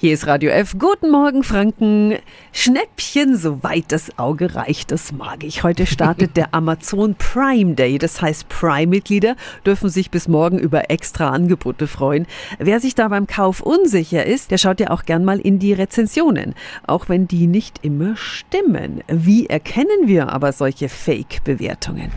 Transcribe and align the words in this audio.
Hier 0.00 0.14
ist 0.14 0.26
Radio 0.26 0.50
F. 0.50 0.76
Guten 0.78 1.10
Morgen, 1.10 1.44
Franken. 1.44 2.16
Schnäppchen, 2.52 3.36
soweit 3.36 3.84
das 3.88 4.18
Auge 4.18 4.54
reicht, 4.54 4.92
das 4.92 5.12
mag 5.12 5.44
ich. 5.44 5.62
Heute 5.62 5.84
startet 5.84 6.38
der 6.38 6.54
Amazon 6.54 7.16
Prime 7.16 7.74
Day. 7.74 7.98
Das 7.98 8.22
heißt, 8.22 8.48
Prime-Mitglieder 8.48 9.36
dürfen 9.66 9.90
sich 9.90 10.10
bis 10.10 10.26
morgen 10.26 10.58
über 10.58 10.88
extra 10.88 11.28
Angebote 11.28 11.86
freuen. 11.86 12.26
Wer 12.58 12.80
sich 12.80 12.94
da 12.94 13.08
beim 13.08 13.26
Kauf 13.26 13.60
unsicher 13.60 14.24
ist, 14.24 14.50
der 14.50 14.56
schaut 14.56 14.80
ja 14.80 14.88
auch 14.88 15.02
gern 15.02 15.22
mal 15.22 15.38
in 15.38 15.58
die 15.58 15.74
Rezensionen. 15.74 16.54
Auch 16.86 17.10
wenn 17.10 17.28
die 17.28 17.46
nicht 17.46 17.80
immer 17.84 18.16
stimmen. 18.16 19.02
Wie 19.06 19.48
erkennen 19.48 20.06
wir 20.06 20.30
aber 20.30 20.54
solche 20.54 20.88
Fake-Bewertungen? 20.88 22.10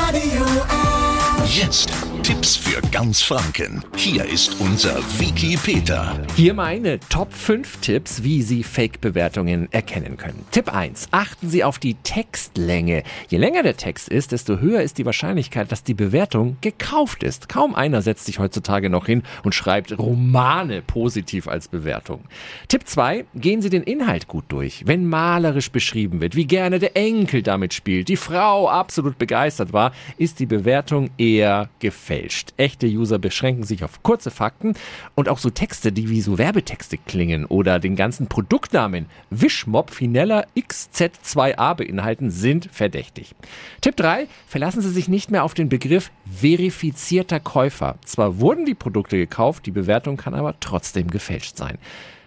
Radio 0.00 0.42
F. 0.42 1.14
Jetzt 1.54 1.90
Tipps 2.24 2.56
für 2.56 2.80
ganz 2.90 3.20
Franken. 3.20 3.84
Hier 3.96 4.24
ist 4.24 4.58
unser 4.58 4.96
Wiki 5.18 5.58
Peter. 5.62 6.18
Hier 6.36 6.54
meine 6.54 6.98
Top 7.10 7.30
5 7.30 7.80
Tipps, 7.82 8.22
wie 8.22 8.40
Sie 8.40 8.62
Fake-Bewertungen 8.62 9.70
erkennen 9.72 10.16
können. 10.16 10.42
Tipp 10.50 10.72
1. 10.74 11.08
Achten 11.10 11.50
Sie 11.50 11.62
auf 11.64 11.78
die 11.78 11.96
Textlänge. 11.96 13.02
Je 13.28 13.36
länger 13.36 13.62
der 13.62 13.76
Text 13.76 14.08
ist, 14.08 14.32
desto 14.32 14.58
höher 14.58 14.80
ist 14.80 14.96
die 14.96 15.04
Wahrscheinlichkeit, 15.04 15.70
dass 15.70 15.84
die 15.84 15.92
Bewertung 15.92 16.56
gekauft 16.62 17.22
ist. 17.22 17.50
Kaum 17.50 17.74
einer 17.74 18.00
setzt 18.00 18.24
sich 18.24 18.38
heutzutage 18.38 18.88
noch 18.88 19.04
hin 19.04 19.22
und 19.42 19.54
schreibt 19.54 19.98
Romane 19.98 20.80
positiv 20.80 21.46
als 21.46 21.68
Bewertung. 21.68 22.24
Tipp 22.68 22.88
2. 22.88 23.26
Gehen 23.34 23.60
Sie 23.60 23.68
den 23.68 23.82
Inhalt 23.82 24.28
gut 24.28 24.44
durch. 24.48 24.84
Wenn 24.86 25.06
malerisch 25.06 25.70
beschrieben 25.70 26.22
wird, 26.22 26.36
wie 26.36 26.46
gerne 26.46 26.78
der 26.78 26.96
Enkel 26.96 27.42
damit 27.42 27.74
spielt, 27.74 28.08
die 28.08 28.16
Frau 28.16 28.66
absolut 28.66 29.18
begeistert 29.18 29.74
war, 29.74 29.92
ist 30.16 30.40
die 30.40 30.46
Bewertung 30.46 31.10
eher 31.18 31.68
gefällt 31.80 32.13
gefälscht. 32.14 32.54
Echte 32.56 32.86
User 32.86 33.18
beschränken 33.18 33.64
sich 33.64 33.84
auf 33.84 34.02
kurze 34.02 34.30
Fakten 34.30 34.74
und 35.14 35.28
auch 35.28 35.38
so 35.38 35.50
Texte, 35.50 35.92
die 35.92 36.08
wie 36.08 36.20
so 36.20 36.38
Werbetexte 36.38 36.98
klingen 36.98 37.44
oder 37.44 37.78
den 37.78 37.96
ganzen 37.96 38.28
Produktnamen 38.28 39.06
Wischmob 39.30 39.90
Finella 39.90 40.44
XZ2A 40.56 41.74
beinhalten, 41.74 42.30
sind 42.30 42.68
verdächtig. 42.72 43.34
Tipp 43.80 43.96
3. 43.96 44.26
Verlassen 44.46 44.80
Sie 44.80 44.90
sich 44.90 45.08
nicht 45.08 45.30
mehr 45.30 45.44
auf 45.44 45.54
den 45.54 45.68
Begriff 45.68 46.10
verifizierter 46.32 47.40
Käufer. 47.40 47.96
Zwar 48.04 48.38
wurden 48.38 48.64
die 48.64 48.74
Produkte 48.74 49.16
gekauft, 49.16 49.66
die 49.66 49.70
Bewertung 49.70 50.16
kann 50.16 50.34
aber 50.34 50.54
trotzdem 50.60 51.10
gefälscht 51.10 51.56
sein. 51.56 51.78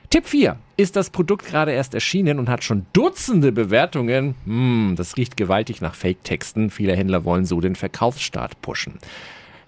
Tipp 0.10 0.26
4. 0.26 0.58
Ist 0.78 0.96
das 0.96 1.10
Produkt 1.10 1.46
gerade 1.46 1.74
erst 1.74 1.94
erschienen 1.94 2.40
und 2.40 2.48
hat 2.48 2.64
schon 2.64 2.86
Dutzende 2.94 3.52
Bewertungen? 3.52 4.36
Hm, 4.46 4.94
das 4.96 5.18
riecht 5.18 5.36
gewaltig 5.36 5.82
nach 5.82 5.96
Fake-Texten. 5.96 6.70
Viele 6.70 6.96
Händler 6.96 7.26
wollen 7.26 7.44
so 7.44 7.60
den 7.60 7.76
Verkaufsstart 7.76 8.62
pushen. 8.62 9.00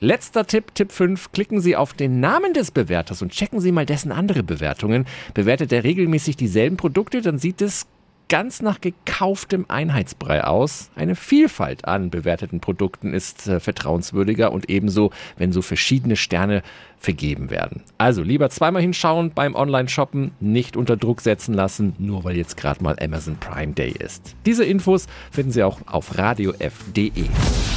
Letzter 0.01 0.45
Tipp, 0.45 0.73
Tipp 0.75 0.93
5. 0.93 1.33
Klicken 1.33 1.59
Sie 1.59 1.75
auf 1.75 1.93
den 1.93 2.21
Namen 2.21 2.53
des 2.53 2.71
Bewerters 2.71 3.21
und 3.21 3.33
checken 3.33 3.59
Sie 3.59 3.73
mal 3.73 3.85
dessen 3.85 4.13
andere 4.13 4.43
Bewertungen. 4.43 5.05
Bewertet 5.33 5.73
er 5.73 5.83
regelmäßig 5.83 6.37
dieselben 6.37 6.77
Produkte, 6.77 7.21
dann 7.21 7.37
sieht 7.37 7.61
es 7.61 7.85
ganz 8.29 8.61
nach 8.61 8.79
gekauftem 8.79 9.65
Einheitsbrei 9.67 10.43
aus. 10.43 10.89
Eine 10.95 11.15
Vielfalt 11.15 11.85
an 11.85 12.09
bewerteten 12.09 12.61
Produkten 12.61 13.13
ist 13.13 13.47
äh, 13.47 13.59
vertrauenswürdiger 13.59 14.51
und 14.53 14.69
ebenso, 14.69 15.11
wenn 15.37 15.51
so 15.51 15.61
verschiedene 15.61 16.15
Sterne 16.15 16.61
vergeben 16.99 17.49
werden. 17.49 17.83
Also 17.97 18.21
lieber 18.21 18.49
zweimal 18.49 18.81
hinschauen 18.81 19.31
beim 19.33 19.55
Online-Shoppen, 19.55 20.31
nicht 20.39 20.77
unter 20.77 20.95
Druck 20.95 21.21
setzen 21.21 21.53
lassen, 21.53 21.95
nur 21.97 22.23
weil 22.23 22.37
jetzt 22.37 22.55
gerade 22.55 22.83
mal 22.83 22.95
Amazon 23.01 23.37
Prime 23.37 23.73
Day 23.73 23.91
ist. 23.91 24.35
Diese 24.45 24.63
Infos 24.63 25.07
finden 25.31 25.51
Sie 25.51 25.63
auch 25.63 25.79
auf 25.87 26.17
radiof.de. 26.17 27.09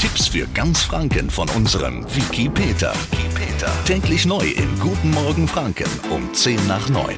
Tipps 0.01 0.29
für 0.29 0.47
ganz 0.55 0.83
Franken 0.83 1.31
von 1.31 1.49
unserem 1.51 2.05
Wiki 2.15 2.49
Peter. 2.49 2.93
Wiki 3.11 3.29
Peter. 3.35 3.73
Täglich 3.85 4.27
neu 4.27 4.45
im 4.45 4.79
Guten 4.81 5.11
Morgen 5.13 5.49
Franken 5.49 5.89
um 6.11 6.33
10 6.35 6.67
nach 6.67 6.89
9. 6.89 7.17